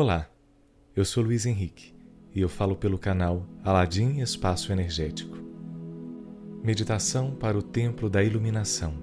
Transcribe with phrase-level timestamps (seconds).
[0.00, 0.30] Olá,
[0.94, 1.92] eu sou Luiz Henrique
[2.32, 5.36] e eu falo pelo canal Aladim Espaço Energético.
[6.62, 8.94] Meditação para o Templo da Iluminação,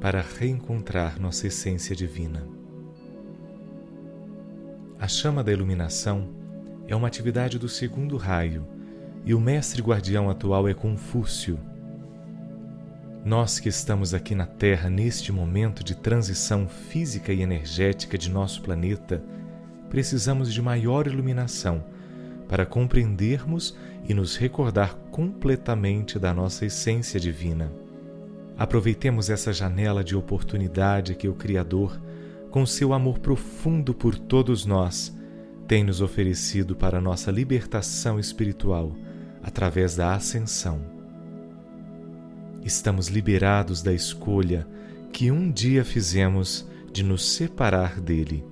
[0.00, 2.46] para reencontrar nossa essência divina.
[4.96, 6.28] A chama da iluminação
[6.86, 8.64] é uma atividade do segundo raio
[9.24, 11.58] e o mestre guardião atual é Confúcio.
[13.24, 18.62] Nós que estamos aqui na Terra neste momento de transição física e energética de nosso
[18.62, 19.20] planeta,
[19.92, 21.84] precisamos de maior iluminação
[22.48, 23.76] para compreendermos
[24.08, 27.70] e nos recordar completamente da nossa essência divina.
[28.56, 32.00] Aproveitemos essa janela de oportunidade que o Criador,
[32.50, 35.14] com seu amor profundo por todos nós,
[35.68, 38.96] tem nos oferecido para nossa libertação espiritual
[39.42, 40.80] através da ascensão.
[42.64, 44.66] Estamos liberados da escolha
[45.12, 48.51] que um dia fizemos de nos separar dele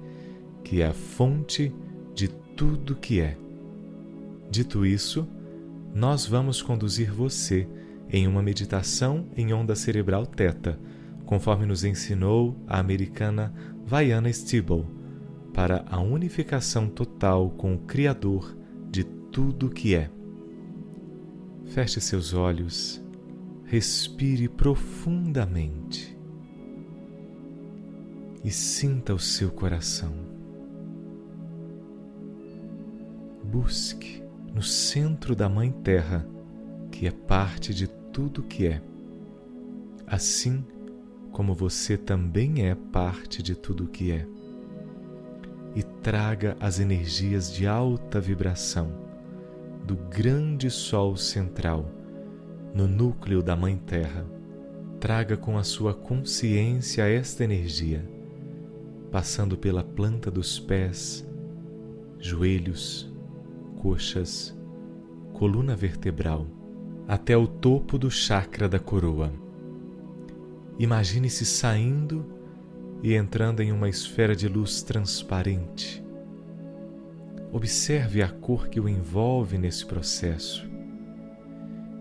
[0.65, 1.73] que é a fonte
[2.15, 3.37] de tudo que é.
[4.51, 5.27] Dito isso,
[5.95, 7.69] nós vamos conduzir você
[8.09, 10.79] em uma meditação em onda cerebral teta,
[11.25, 13.55] conforme nos ensinou a americana
[13.87, 14.85] Vaiana Stibble,
[15.52, 18.57] para a unificação total com o Criador
[18.91, 20.11] de tudo que é.
[21.67, 23.01] Feche seus olhos,
[23.65, 26.19] respire profundamente
[28.43, 30.30] e sinta o seu coração.
[33.51, 34.23] Busque
[34.54, 36.24] no centro da Mãe Terra,
[36.93, 38.80] que é parte de tudo que é.
[40.06, 40.65] Assim
[41.32, 44.24] como você também é parte de tudo que é.
[45.74, 48.93] E traga as energias de alta vibração
[49.84, 51.90] do grande Sol central
[52.73, 54.24] no núcleo da Mãe Terra.
[55.01, 58.09] Traga com a sua consciência esta energia,
[59.10, 61.26] passando pela planta dos pés,
[62.18, 63.10] joelhos,
[63.81, 64.55] coxas,
[65.33, 66.47] coluna vertebral,
[67.09, 69.33] até o topo do chakra da coroa.
[70.79, 72.27] Imagine-se saindo
[73.03, 76.05] e entrando em uma esfera de luz transparente.
[77.51, 80.69] Observe a cor que o envolve nesse processo.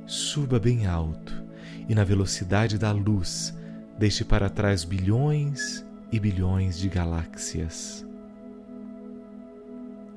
[0.05, 1.33] Suba bem alto
[1.87, 3.57] e, na velocidade da luz,
[3.97, 8.08] deixe para trás bilhões e bilhões de galáxias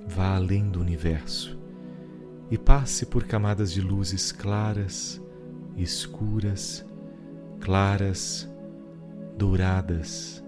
[0.07, 1.59] vá além do universo
[2.51, 5.21] e passe por camadas de luzes claras,
[5.77, 6.85] escuras,
[7.61, 8.49] claras,
[9.39, 10.45] douradas.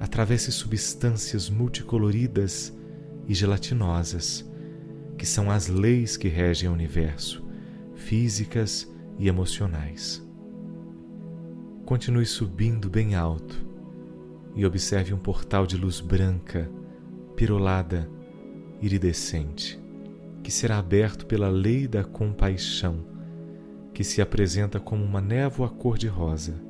[0.00, 2.72] Atravesse substâncias multicoloridas
[3.26, 4.48] e gelatinosas,
[5.18, 7.44] que são as leis que regem o universo,
[7.94, 10.26] físicas e emocionais.
[11.84, 13.66] Continue subindo bem alto
[14.54, 16.70] e observe um portal de luz branca
[17.38, 18.10] perolada,
[18.82, 19.80] iridescente,
[20.42, 23.06] que será aberto pela lei da compaixão,
[23.94, 26.60] que se apresenta como uma névoa cor-de-rosa.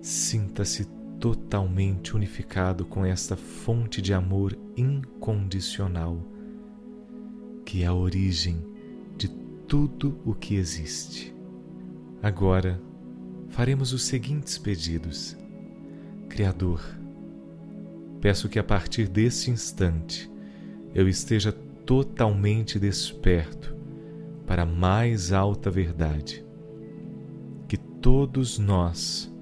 [0.00, 0.86] Sinta-se
[1.20, 6.18] totalmente unificado com esta fonte de amor incondicional,
[7.66, 8.64] que é a origem
[9.18, 9.28] de
[9.68, 11.36] tudo o que existe.
[12.22, 12.80] Agora,
[13.50, 15.36] faremos os seguintes pedidos.
[16.26, 16.80] Criador,
[18.20, 20.30] Peço que a partir deste instante
[20.94, 21.52] eu esteja
[21.86, 23.74] totalmente desperto
[24.46, 26.44] para a mais alta verdade,
[27.68, 29.32] que todos nós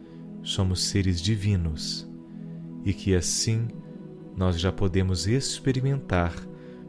[0.43, 2.09] somos seres divinos
[2.84, 3.69] e que assim
[4.37, 6.34] nós já podemos experimentar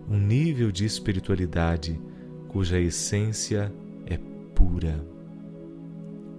[0.08, 2.00] um nível de espiritualidade
[2.48, 3.74] cuja essência
[4.06, 4.18] é
[4.54, 5.06] pura.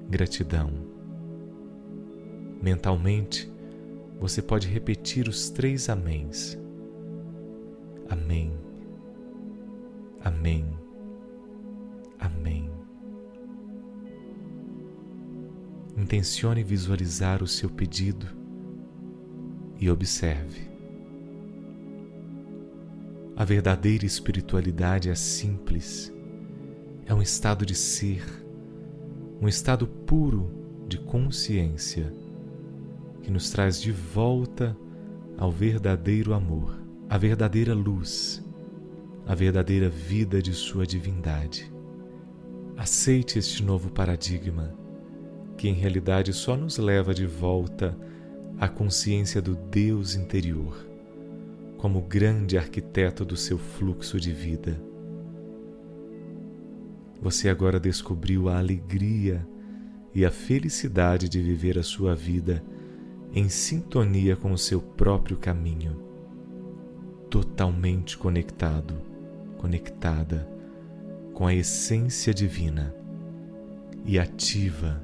[0.08, 0.70] Gratidão.
[2.62, 3.49] Mentalmente,
[4.20, 6.58] você pode repetir os três améns.
[8.06, 8.52] Amém.
[10.22, 10.66] Amém.
[12.18, 12.70] Amém.
[15.96, 18.26] Intencione visualizar o seu pedido
[19.78, 20.68] e observe.
[23.34, 26.12] A verdadeira espiritualidade é simples,
[27.06, 28.22] é um estado de ser,
[29.40, 32.19] um estado puro de consciência
[33.22, 34.76] que nos traz de volta
[35.36, 36.78] ao verdadeiro amor,
[37.08, 38.44] à verdadeira luz,
[39.26, 41.72] à verdadeira vida de Sua divindade.
[42.76, 44.74] Aceite este novo paradigma,
[45.56, 47.96] que em realidade só nos leva de volta
[48.58, 50.86] à consciência do Deus interior,
[51.78, 54.80] como grande arquiteto do seu fluxo de vida.
[57.20, 59.46] Você agora descobriu a alegria
[60.14, 62.62] e a felicidade de viver a sua vida
[63.32, 66.08] em sintonia com o seu próprio caminho.
[67.30, 68.94] totalmente conectado,
[69.56, 70.50] conectada
[71.32, 72.92] com a essência divina
[74.04, 75.00] e ativa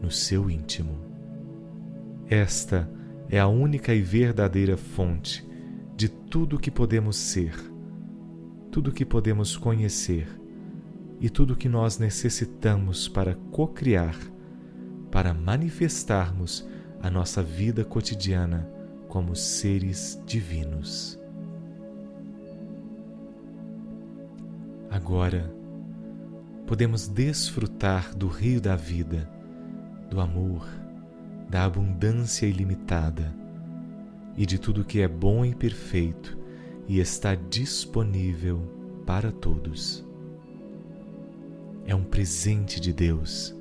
[0.00, 0.96] no seu íntimo.
[2.30, 2.88] Esta
[3.28, 5.44] é a única e verdadeira fonte
[5.96, 7.54] de tudo que podemos ser,
[8.70, 10.28] tudo que podemos conhecer
[11.20, 14.16] e tudo que nós necessitamos para co-criar,
[15.10, 16.64] para manifestarmos
[17.02, 18.68] a nossa vida cotidiana
[19.08, 21.18] como seres divinos.
[24.90, 25.52] Agora,
[26.66, 29.30] podemos desfrutar do rio da vida,
[30.10, 30.66] do amor,
[31.48, 33.34] da abundância ilimitada
[34.36, 36.38] e de tudo que é bom e perfeito
[36.86, 38.60] e está disponível
[39.06, 40.04] para todos.
[41.86, 43.54] É um presente de Deus,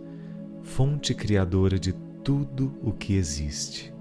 [0.61, 1.93] fonte criadora de
[2.27, 3.95] tudo o que existe.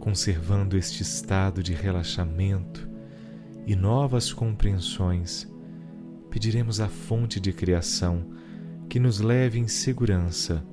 [0.00, 2.90] Conservando este estado de relaxamento
[3.64, 5.48] e novas compreensões,
[6.28, 8.26] pediremos à fonte de criação
[8.88, 10.66] que nos leve em segurança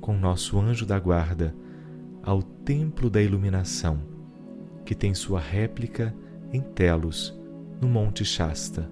[0.00, 1.52] com nosso anjo da guarda
[2.22, 4.00] ao templo da iluminação,
[4.84, 6.14] que tem sua réplica
[6.52, 7.36] em Telos,
[7.80, 8.88] no Monte Shasta.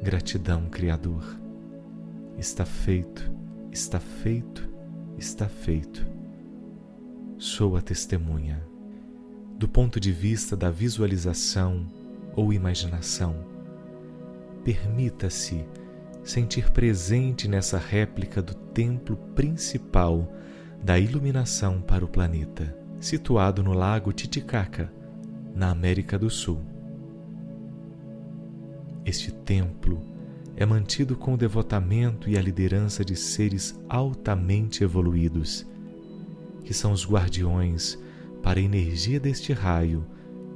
[0.00, 1.36] Gratidão, Criador.
[2.38, 3.28] Está feito,
[3.72, 4.71] está feito,
[5.22, 6.04] está feito.
[7.38, 8.60] Sou a testemunha.
[9.56, 11.86] Do ponto de vista da visualização
[12.34, 13.36] ou imaginação,
[14.64, 15.64] permita-se
[16.24, 20.28] sentir presente nessa réplica do templo principal
[20.82, 24.92] da iluminação para o planeta, situado no lago Titicaca,
[25.54, 26.60] na América do Sul.
[29.04, 30.02] Este templo
[30.56, 35.66] é mantido com o devotamento e a liderança de seres altamente evoluídos,
[36.64, 37.98] que são os guardiões
[38.42, 40.04] para a energia deste raio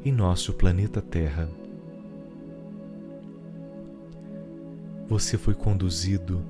[0.04, 1.48] em nosso planeta Terra.
[5.08, 6.44] Você foi conduzido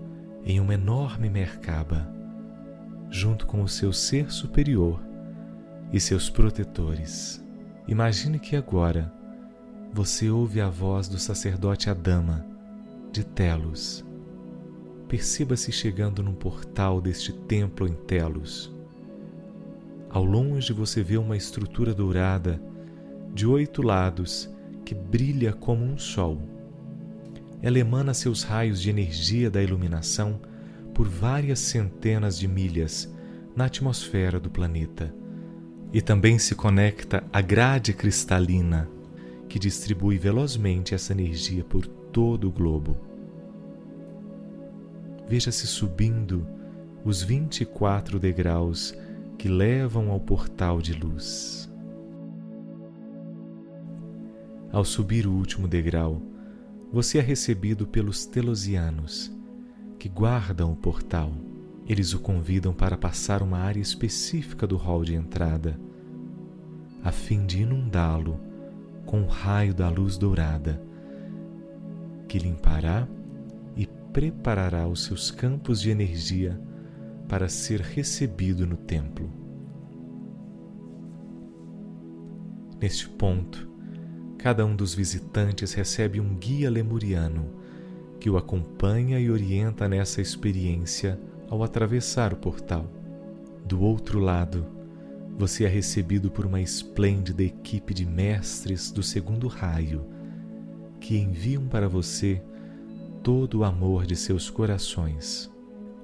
[0.44, 2.10] em uma enorme mercaba,
[3.10, 5.00] junto com o seu ser superior
[5.92, 7.42] e seus protetores.
[7.86, 9.12] Imagine que agora
[9.92, 12.55] você ouve a voz do sacerdote Adama,
[13.16, 14.04] de Telos.
[15.08, 18.70] Perceba-se chegando num portal deste templo em Telos.
[20.10, 22.60] Ao longe você vê uma estrutura dourada
[23.32, 24.54] de oito lados
[24.84, 26.38] que brilha como um sol.
[27.62, 30.38] Ela emana seus raios de energia da iluminação
[30.92, 33.10] por várias centenas de milhas
[33.56, 35.14] na atmosfera do planeta
[35.90, 38.86] e também se conecta à grade cristalina
[39.48, 43.05] que distribui velozmente essa energia por todo o globo.
[45.28, 46.46] Veja-se subindo
[47.04, 48.94] os 24 degraus
[49.36, 51.70] que levam ao portal de luz.
[54.72, 56.20] Ao subir o último degrau,
[56.92, 59.32] você é recebido pelos telosianos,
[59.98, 61.32] que guardam o portal.
[61.88, 65.78] Eles o convidam para passar uma área específica do hall de entrada,
[67.02, 68.40] a fim de inundá-lo
[69.04, 70.82] com o raio da luz dourada,
[72.28, 73.06] que limpará
[74.16, 76.58] preparará os seus campos de energia
[77.28, 79.30] para ser recebido no templo.
[82.80, 83.68] Neste ponto,
[84.38, 87.60] cada um dos visitantes recebe um guia lemuriano
[88.18, 92.90] que o acompanha e orienta nessa experiência ao atravessar o portal.
[93.66, 94.66] Do outro lado,
[95.36, 100.06] você é recebido por uma esplêndida equipe de mestres do segundo raio
[100.98, 102.42] que enviam para você
[103.26, 105.50] todo o amor de seus corações.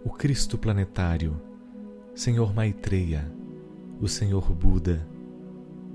[0.05, 1.41] O Cristo planetário,
[2.17, 3.33] Senhor Maitreya,
[4.01, 5.09] o Senhor Buda,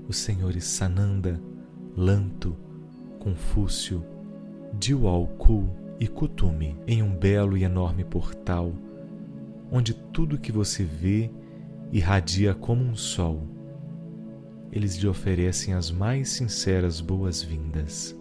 [0.08, 1.38] os senhores Sananda,
[1.94, 2.56] Lanto,
[3.18, 4.02] Confúcio,
[4.72, 5.68] Diwalku
[6.00, 8.72] e Kutumi em um belo e enorme portal
[9.70, 11.30] onde tudo que você vê
[11.92, 13.46] irradia como um sol.
[14.72, 18.17] Eles lhe oferecem as mais sinceras boas-vindas.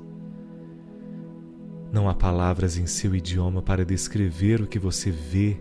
[1.92, 5.58] Não há palavras em seu idioma para descrever o que você vê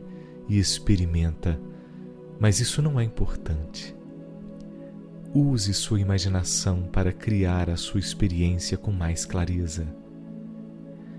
[0.48, 1.60] e experimenta,
[2.38, 3.96] mas isso não é importante.
[5.34, 9.86] Use sua imaginação para criar a sua experiência com mais clareza.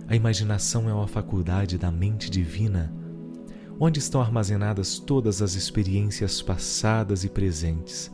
[0.07, 2.93] A imaginação é uma faculdade da mente divina
[3.79, 8.11] onde estão armazenadas todas as experiências passadas e presentes,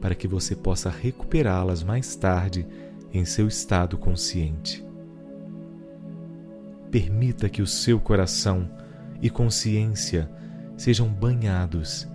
[0.00, 2.66] para que você possa recuperá-las mais tarde
[3.12, 4.84] em seu estado consciente.
[6.92, 8.68] Permita que o seu coração
[9.22, 10.30] e consciência
[10.76, 12.06] sejam banhados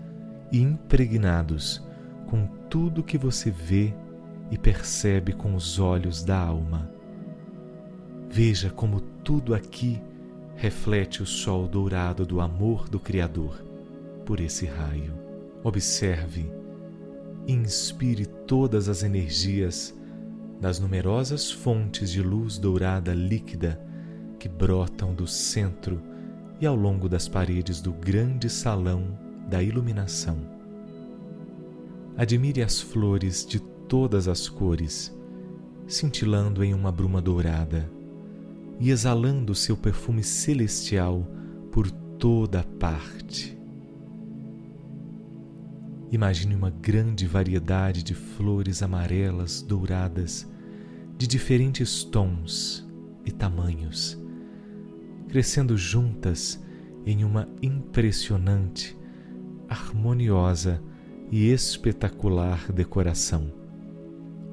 [0.52, 1.84] e impregnados
[2.28, 3.92] com tudo que você vê
[4.52, 6.92] e percebe com os olhos da alma.
[8.30, 10.00] Veja como tudo aqui
[10.56, 13.64] reflete o sol dourado do amor do Criador
[14.28, 15.14] por esse raio.
[15.64, 16.52] Observe
[17.48, 19.98] e inspire todas as energias
[20.62, 23.87] das numerosas fontes de luz dourada líquida
[24.48, 26.02] que brotam do centro
[26.62, 30.38] e ao longo das paredes do grande salão da iluminação.
[32.16, 35.14] Admire as flores de todas as cores,
[35.86, 37.92] cintilando em uma bruma dourada
[38.80, 41.28] e exalando seu perfume celestial
[41.70, 43.58] por toda parte.
[46.10, 50.48] Imagine uma grande variedade de flores amarelas, douradas,
[51.18, 52.88] de diferentes tons
[53.26, 54.18] e tamanhos,
[55.28, 56.62] crescendo juntas
[57.06, 58.98] em uma impressionante,
[59.70, 60.82] harmoniosa
[61.32, 63.52] e espetacular decoração,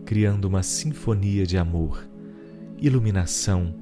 [0.04, 2.08] criando uma sinfonia de amor,
[2.78, 3.74] iluminação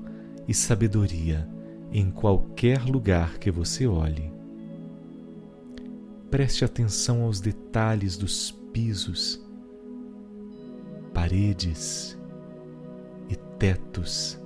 [0.46, 1.48] e sabedoria
[1.92, 4.32] em qualquer lugar que você olhe.
[6.30, 9.38] Preste atenção aos detalhes dos pisos,
[11.12, 12.18] paredes
[13.28, 14.41] e tetos,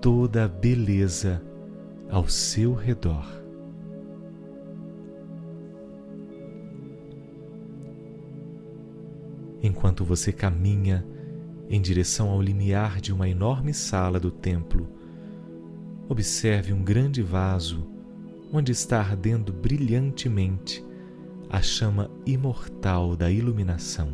[0.00, 1.42] toda a beleza
[2.08, 3.26] ao seu redor.
[9.62, 11.04] Enquanto você caminha
[11.68, 14.88] em direção ao limiar de uma enorme sala do templo,
[16.08, 17.86] observe um grande vaso
[18.52, 20.82] onde está ardendo brilhantemente
[21.50, 24.12] a chama imortal da iluminação.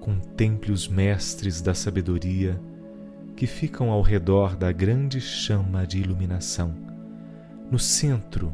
[0.00, 2.60] Contemple os mestres da sabedoria
[3.36, 6.74] que ficam ao redor da grande chama de iluminação,
[7.70, 8.52] no centro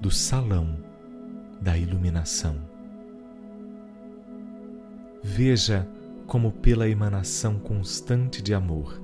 [0.00, 0.76] do salão
[1.60, 2.56] da iluminação.
[5.22, 5.88] Veja
[6.26, 9.00] como, pela emanação constante de amor,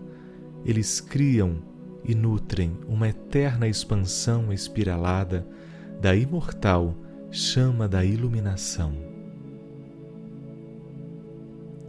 [0.64, 1.62] eles criam
[2.04, 5.46] e nutrem uma eterna expansão espiralada
[6.00, 6.96] da imortal
[7.30, 8.92] chama da iluminação.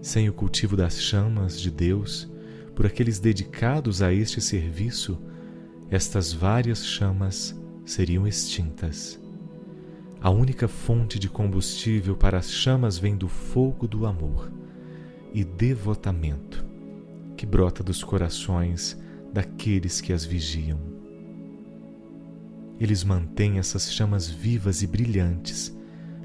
[0.01, 2.29] Sem o cultivo das chamas de Deus,
[2.81, 5.15] por aqueles dedicados a este serviço,
[5.91, 9.21] estas várias chamas seriam extintas.
[10.19, 14.51] A única fonte de combustível para as chamas vem do fogo do amor
[15.31, 16.65] e devotamento
[17.37, 18.99] que brota dos corações
[19.31, 20.79] daqueles que as vigiam.
[22.79, 25.71] Eles mantêm essas chamas vivas e brilhantes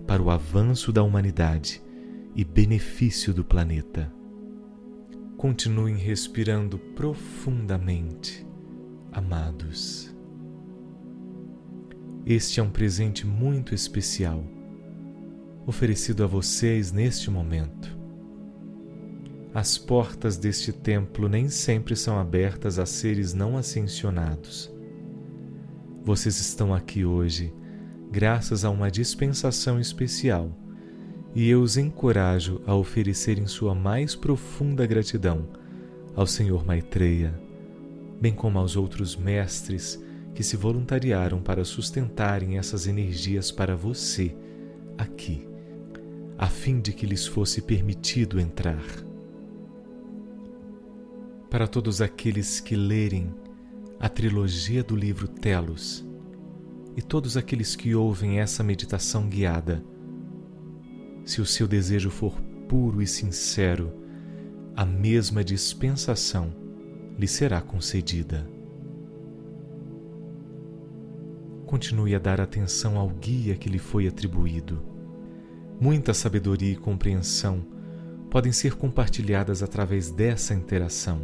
[0.06, 1.82] para o avanço da humanidade
[2.34, 4.15] e benefício do planeta.
[5.36, 8.46] Continuem respirando profundamente,
[9.12, 10.14] amados.
[12.24, 14.44] Este é um presente muito especial
[15.66, 17.96] oferecido a vocês neste momento
[19.56, 24.70] as portas deste templo nem sempre são abertas a seres não ascensionados.
[26.04, 27.54] Vocês estão aqui hoje
[28.10, 30.54] graças a uma dispensação especial
[31.36, 35.46] e eu os encorajo a oferecerem sua mais profunda gratidão
[36.14, 37.38] ao Senhor Maitreya,
[38.18, 40.02] bem como aos outros mestres
[40.34, 44.34] que se voluntariaram para sustentarem essas energias para você
[44.96, 45.46] aqui,
[46.38, 48.82] a fim de que lhes fosse permitido entrar
[51.50, 53.30] para todos aqueles que lerem
[54.00, 56.02] a trilogia do livro Telos
[56.96, 59.84] e todos aqueles que ouvem essa meditação guiada.
[61.26, 63.92] Se o seu desejo for puro e sincero,
[64.76, 66.54] a mesma dispensação
[67.18, 68.48] lhe será concedida.
[71.66, 74.80] Continue a dar atenção ao guia que lhe foi atribuído.
[75.80, 77.66] Muita sabedoria e compreensão
[78.30, 81.20] podem ser compartilhadas através dessa interação.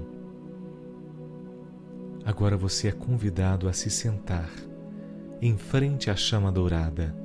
[2.24, 4.50] Agora você é convidado a se sentar
[5.40, 7.21] em frente à chama dourada,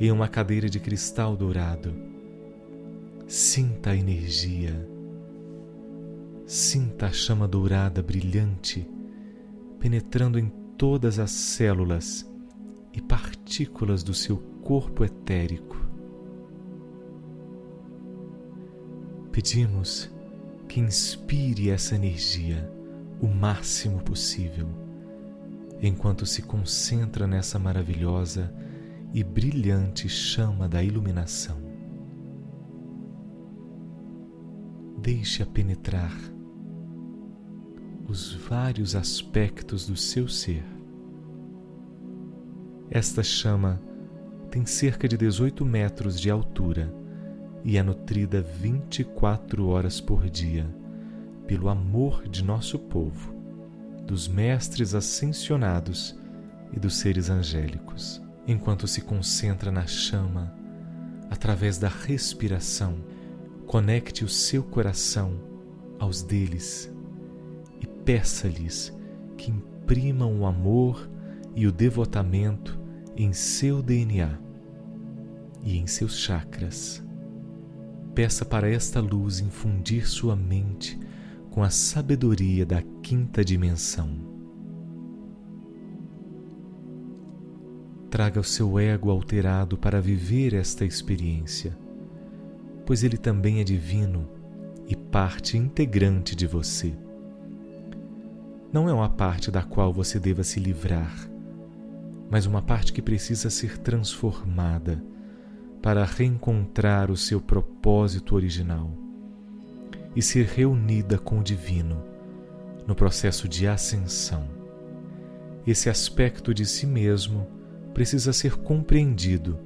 [0.00, 1.94] em uma cadeira de cristal dourado.
[3.28, 4.74] Sinta a energia,
[6.46, 8.88] sinta a chama dourada brilhante
[9.78, 12.30] penetrando em todas as células
[12.92, 15.76] e partículas do seu corpo etérico.
[19.32, 20.10] Pedimos
[20.68, 22.70] que inspire essa energia
[23.20, 24.68] o máximo possível,
[25.80, 28.52] enquanto se concentra nessa maravilhosa
[29.12, 31.58] e brilhante chama da iluminação.
[34.98, 36.12] Deixe-a penetrar
[38.08, 40.64] os vários aspectos do seu ser.
[42.90, 43.80] Esta chama
[44.50, 46.92] tem cerca de 18 metros de altura
[47.64, 50.68] e é nutrida 24 horas por dia
[51.50, 53.34] pelo amor de nosso povo,
[54.06, 56.16] dos mestres ascensionados
[56.72, 60.52] e dos seres angélicos, enquanto se concentra na chama
[61.30, 62.96] através da respiração.
[63.66, 65.38] Conecte o seu coração
[65.98, 66.92] aos deles
[67.80, 68.92] e peça-lhes
[69.36, 71.08] que imprimam o amor
[71.54, 72.78] e o devotamento
[73.16, 74.36] em seu DNA
[75.62, 77.02] e em seus chakras.
[78.14, 80.98] Peça para esta luz infundir sua mente
[81.50, 84.29] com a sabedoria da quinta dimensão.
[88.10, 91.78] Traga o seu ego alterado para viver esta experiência,
[92.84, 94.28] pois ele também é divino
[94.88, 96.92] e parte integrante de você.
[98.72, 101.30] Não é uma parte da qual você deva se livrar,
[102.28, 105.00] mas uma parte que precisa ser transformada
[105.80, 108.90] para reencontrar o seu propósito original
[110.16, 112.02] e ser reunida com o Divino
[112.86, 114.48] no processo de ascensão.
[115.64, 117.59] Esse aspecto de si mesmo
[117.92, 119.58] precisa ser compreendido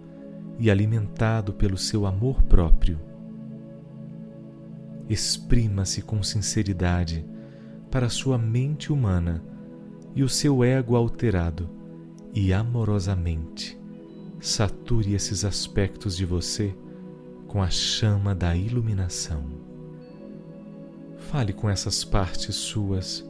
[0.58, 2.98] e alimentado pelo seu amor próprio.
[5.08, 7.24] Exprima-se com sinceridade
[7.90, 9.42] para sua mente humana
[10.14, 11.68] e o seu ego alterado
[12.32, 13.78] e amorosamente
[14.40, 16.74] sature esses aspectos de você
[17.46, 19.44] com a chama da iluminação.
[21.16, 23.24] Fale com essas partes suas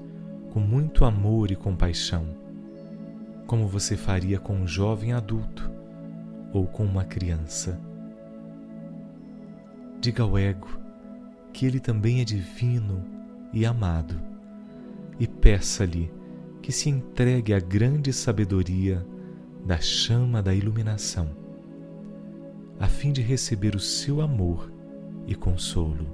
[0.50, 2.36] com muito amor e compaixão,
[3.54, 5.70] como você faria com um jovem adulto
[6.52, 7.80] ou com uma criança.
[10.00, 10.76] Diga ao ego
[11.52, 13.04] que ele também é divino
[13.52, 14.20] e amado
[15.20, 16.12] e peça-lhe
[16.60, 19.06] que se entregue à grande sabedoria
[19.64, 21.30] da chama da iluminação,
[22.80, 24.68] a fim de receber o seu amor
[25.28, 26.08] e consolo.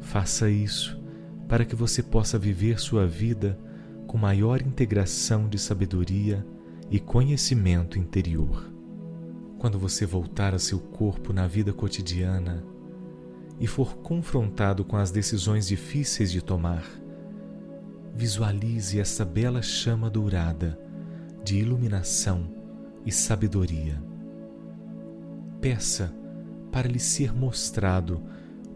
[0.00, 1.00] Faça isso
[1.46, 3.56] para que você possa viver sua vida
[4.12, 6.46] com maior integração de sabedoria
[6.90, 8.70] e conhecimento interior.
[9.58, 12.62] Quando você voltar a seu corpo na vida cotidiana
[13.58, 16.84] e for confrontado com as decisões difíceis de tomar,
[18.14, 20.78] visualize essa bela chama dourada
[21.42, 22.54] de iluminação
[23.06, 23.98] e sabedoria.
[25.58, 26.14] Peça
[26.70, 28.22] para lhe ser mostrado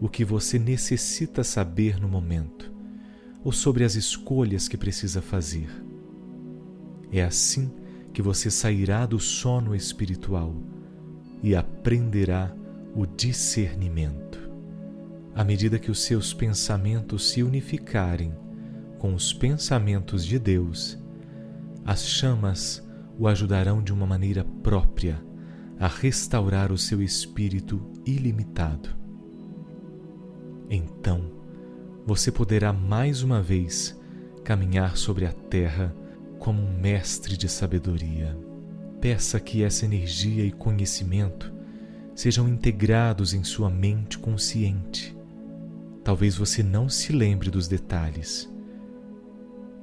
[0.01, 2.75] o que você necessita saber no momento
[3.47, 5.69] ou sobre as escolhas que precisa fazer.
[7.09, 7.71] É assim
[8.11, 10.53] que você sairá do sono espiritual
[11.41, 12.53] e aprenderá
[12.93, 14.51] o discernimento.
[15.33, 18.35] À medida que os seus pensamentos se unificarem
[18.99, 20.99] com os pensamentos de Deus,
[21.85, 22.85] as chamas
[23.17, 25.23] o ajudarão de uma maneira própria
[25.79, 28.89] a restaurar o seu espírito ilimitado.
[30.69, 31.36] Então,
[32.07, 33.93] você poderá mais uma vez
[34.41, 35.93] caminhar sobre a terra
[36.39, 38.33] como um mestre de sabedoria.
[39.01, 41.53] Peça que essa energia e conhecimento
[42.15, 45.13] sejam integrados em sua mente consciente.
[46.01, 48.49] Talvez você não se lembre dos detalhes,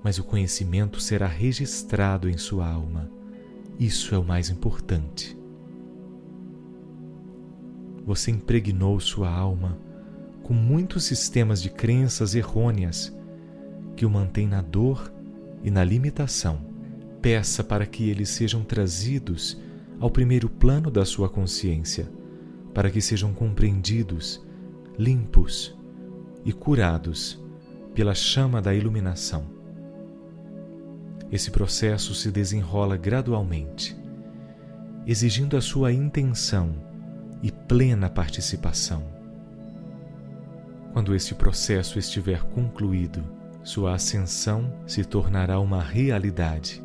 [0.03, 3.11] mas o conhecimento será registrado em sua alma.
[3.79, 5.37] Isso é o mais importante.
[8.07, 9.84] Você impregnou sua alma
[10.45, 13.13] com muitos sistemas de crenças errôneas
[13.97, 15.13] que o mantêm na dor
[15.63, 16.61] e na limitação.
[17.23, 19.59] Peça para que eles sejam trazidos
[19.99, 22.13] ao primeiro plano da sua consciência,
[22.75, 24.45] para que sejam compreendidos,
[24.99, 25.75] limpos
[26.45, 27.43] e curados
[27.95, 29.47] pela chama da iluminação.
[31.33, 33.97] Esse processo se desenrola gradualmente,
[35.07, 36.75] exigindo a sua intenção
[37.43, 39.14] e plena participação.
[40.95, 43.21] Quando este processo estiver concluído,
[43.65, 46.81] sua ascensão se tornará uma realidade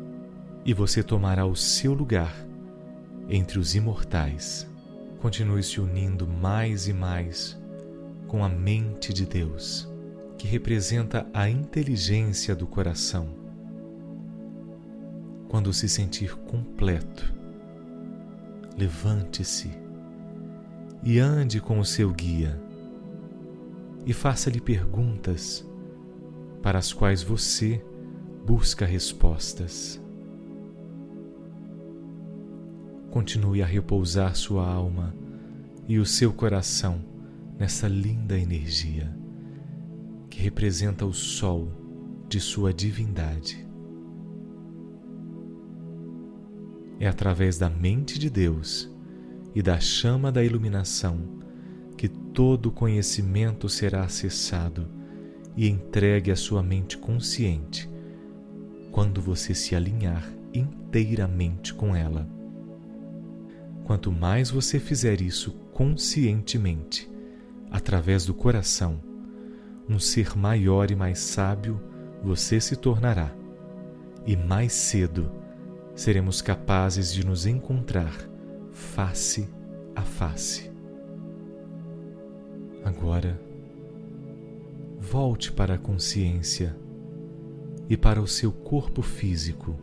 [0.64, 2.34] e você tomará o seu lugar
[3.28, 4.68] entre os imortais.
[5.20, 7.56] Continue se unindo mais e mais
[8.26, 9.88] com a mente de Deus,
[10.36, 13.28] que representa a inteligência do coração
[15.48, 17.32] quando se sentir completo,
[18.76, 19.70] levante-se
[21.00, 22.69] e ande com o seu guia
[24.06, 25.68] e faça-lhe perguntas
[26.62, 27.84] para as quais você
[28.44, 30.00] busca respostas.
[33.10, 35.14] Continue a repousar sua alma
[35.88, 37.04] e o seu coração
[37.58, 39.14] nessa linda energia
[40.30, 41.68] que representa o sol
[42.28, 43.66] de sua divindade.
[47.00, 48.88] É através da mente de Deus
[49.54, 51.40] e da chama da iluminação,
[52.00, 54.88] que todo conhecimento será acessado
[55.54, 57.90] e entregue à sua mente consciente
[58.90, 62.26] quando você se alinhar inteiramente com ela.
[63.84, 67.06] Quanto mais você fizer isso conscientemente,
[67.70, 68.98] através do coração,
[69.86, 71.78] um ser maior e mais sábio
[72.22, 73.30] você se tornará,
[74.26, 75.30] e mais cedo
[75.94, 78.26] seremos capazes de nos encontrar
[78.72, 79.46] face
[79.94, 80.69] a face.
[82.90, 83.40] Agora,
[84.98, 86.76] volte para a consciência
[87.88, 89.76] e para o seu corpo físico.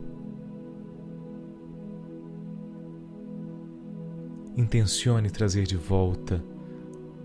[4.54, 6.44] Intencione trazer de volta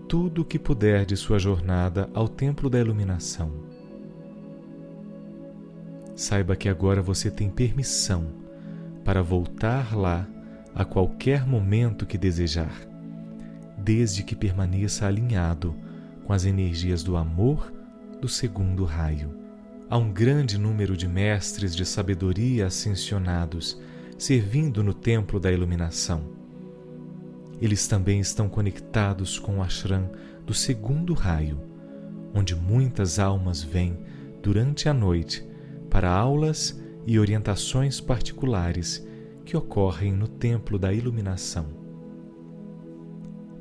[0.08, 3.52] tudo o que puder de sua jornada ao Templo da Iluminação.
[6.16, 8.24] Saiba que agora você tem permissão
[9.04, 10.26] para voltar lá
[10.74, 12.88] a qualquer momento que desejar,
[13.84, 15.74] desde que permaneça alinhado
[16.24, 17.70] com as energias do amor
[18.18, 19.30] do segundo raio.
[19.90, 23.78] Há um grande número de mestres de sabedoria ascensionados
[24.16, 26.22] servindo no templo da iluminação.
[27.60, 30.10] Eles também estão conectados com o ashram
[30.46, 31.60] do segundo raio,
[32.32, 33.98] onde muitas almas vêm
[34.42, 35.46] durante a noite
[35.90, 39.06] para aulas e orientações particulares
[39.44, 41.83] que ocorrem no templo da iluminação.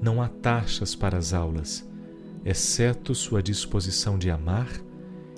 [0.04, 1.90] Não há taxas para as aulas,
[2.44, 4.70] exceto sua disposição de amar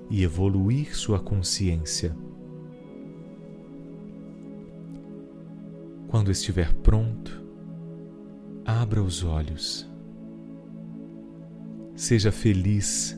[0.10, 2.18] e evoluir sua consciência.
[6.08, 7.46] Quando estiver pronto,
[8.66, 9.88] abra os olhos.
[11.96, 13.16] Seja feliz,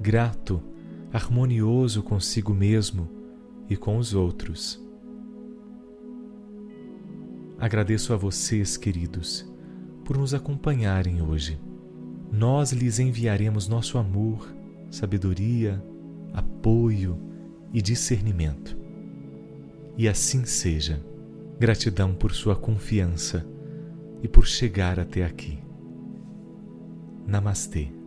[0.00, 0.62] grato,
[1.12, 3.10] harmonioso consigo mesmo
[3.68, 4.80] e com os outros.
[7.58, 9.49] Agradeço a vocês, queridos,
[10.10, 11.56] por nos acompanharem hoje.
[12.32, 14.52] Nós lhes enviaremos nosso amor,
[14.90, 15.80] sabedoria,
[16.34, 17.16] apoio
[17.72, 18.76] e discernimento.
[19.96, 21.00] E assim seja.
[21.60, 23.46] Gratidão por sua confiança
[24.20, 25.60] e por chegar até aqui.
[27.24, 27.99] Namastê.